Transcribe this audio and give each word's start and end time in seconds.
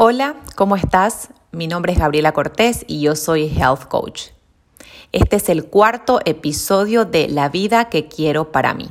Hola, 0.00 0.36
¿cómo 0.54 0.76
estás? 0.76 1.30
Mi 1.50 1.66
nombre 1.66 1.92
es 1.92 1.98
Gabriela 1.98 2.30
Cortés 2.30 2.84
y 2.86 3.00
yo 3.00 3.16
soy 3.16 3.48
Health 3.48 3.86
Coach. 3.88 4.28
Este 5.10 5.34
es 5.34 5.48
el 5.48 5.64
cuarto 5.64 6.20
episodio 6.24 7.04
de 7.04 7.26
La 7.26 7.48
vida 7.48 7.88
que 7.88 8.06
quiero 8.06 8.52
para 8.52 8.74
mí. 8.74 8.90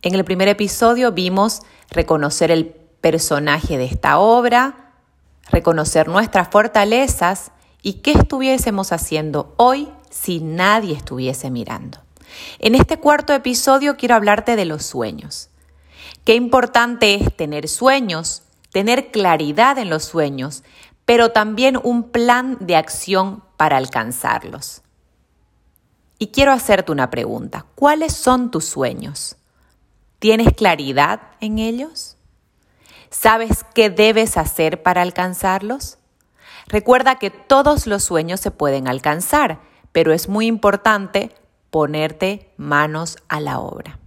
En 0.00 0.14
el 0.14 0.24
primer 0.24 0.48
episodio 0.48 1.12
vimos 1.12 1.60
reconocer 1.90 2.50
el 2.50 2.68
personaje 3.02 3.76
de 3.76 3.84
esta 3.84 4.18
obra, 4.18 4.94
reconocer 5.50 6.08
nuestras 6.08 6.48
fortalezas 6.48 7.50
y 7.82 8.00
qué 8.00 8.12
estuviésemos 8.12 8.92
haciendo 8.92 9.52
hoy 9.58 9.90
si 10.08 10.40
nadie 10.40 10.94
estuviese 10.94 11.50
mirando. 11.50 11.98
En 12.60 12.76
este 12.76 12.96
cuarto 12.98 13.34
episodio 13.34 13.98
quiero 13.98 14.14
hablarte 14.14 14.56
de 14.56 14.64
los 14.64 14.86
sueños. 14.86 15.50
Qué 16.24 16.34
importante 16.34 17.14
es 17.14 17.36
tener 17.36 17.68
sueños, 17.68 18.44
tener 18.72 19.10
claridad 19.10 19.78
en 19.78 19.90
los 19.90 20.04
sueños, 20.04 20.64
pero 21.04 21.30
también 21.30 21.78
un 21.82 22.10
plan 22.10 22.58
de 22.60 22.76
acción 22.76 23.42
para 23.56 23.76
alcanzarlos. 23.76 24.82
Y 26.18 26.28
quiero 26.28 26.52
hacerte 26.52 26.92
una 26.92 27.10
pregunta. 27.10 27.64
¿Cuáles 27.74 28.12
son 28.12 28.50
tus 28.50 28.64
sueños? 28.64 29.36
¿Tienes 30.18 30.52
claridad 30.52 31.20
en 31.40 31.58
ellos? 31.58 32.16
¿Sabes 33.10 33.64
qué 33.74 33.88
debes 33.88 34.36
hacer 34.36 34.82
para 34.82 35.02
alcanzarlos? 35.02 35.98
Recuerda 36.66 37.16
que 37.16 37.30
todos 37.30 37.86
los 37.86 38.04
sueños 38.04 38.40
se 38.40 38.50
pueden 38.50 38.88
alcanzar, 38.88 39.60
pero 39.92 40.12
es 40.12 40.28
muy 40.28 40.46
importante 40.46 41.34
ponerte 41.70 42.52
manos 42.56 43.16
a 43.28 43.40
la 43.40 43.60
obra. 43.60 43.98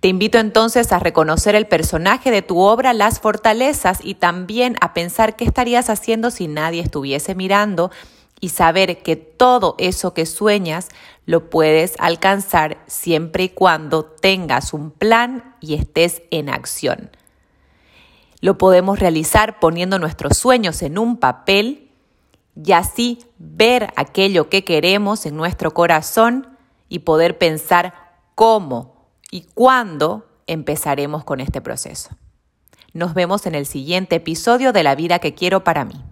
Te 0.00 0.08
invito 0.08 0.38
entonces 0.38 0.92
a 0.92 0.98
reconocer 0.98 1.54
el 1.54 1.66
personaje 1.66 2.30
de 2.30 2.42
tu 2.42 2.58
obra, 2.60 2.92
las 2.92 3.20
fortalezas 3.20 3.98
y 4.02 4.14
también 4.14 4.76
a 4.80 4.94
pensar 4.94 5.36
qué 5.36 5.44
estarías 5.44 5.90
haciendo 5.90 6.30
si 6.30 6.48
nadie 6.48 6.82
estuviese 6.82 7.34
mirando 7.34 7.90
y 8.40 8.50
saber 8.50 9.02
que 9.02 9.16
todo 9.16 9.74
eso 9.78 10.14
que 10.14 10.26
sueñas 10.26 10.88
lo 11.24 11.48
puedes 11.50 11.94
alcanzar 11.98 12.78
siempre 12.86 13.44
y 13.44 13.48
cuando 13.48 14.04
tengas 14.04 14.72
un 14.72 14.90
plan 14.90 15.56
y 15.60 15.74
estés 15.74 16.22
en 16.30 16.50
acción. 16.50 17.10
Lo 18.40 18.58
podemos 18.58 18.98
realizar 18.98 19.58
poniendo 19.58 19.98
nuestros 19.98 20.36
sueños 20.36 20.82
en 20.82 20.98
un 20.98 21.16
papel 21.16 21.90
y 22.62 22.72
así 22.72 23.24
ver 23.38 23.92
aquello 23.96 24.48
que 24.48 24.64
queremos 24.64 25.26
en 25.26 25.36
nuestro 25.36 25.72
corazón 25.72 26.56
y 26.88 27.00
poder 27.00 27.38
pensar 27.38 27.94
cómo 28.34 28.95
y 29.30 29.42
cuándo 29.54 30.26
empezaremos 30.46 31.24
con 31.24 31.40
este 31.40 31.60
proceso. 31.60 32.10
Nos 32.92 33.14
vemos 33.14 33.46
en 33.46 33.54
el 33.54 33.66
siguiente 33.66 34.16
episodio 34.16 34.72
de 34.72 34.82
La 34.82 34.94
vida 34.94 35.18
que 35.18 35.34
quiero 35.34 35.64
para 35.64 35.84
mí. 35.84 36.02